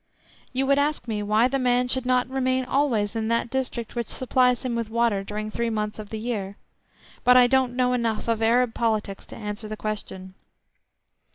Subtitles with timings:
[0.51, 4.07] You would ask me why the man should not remain always in that district which
[4.07, 6.57] supplies him with water during three months of the year,
[7.23, 10.33] but I don't know enough of Arab politics to answer the question.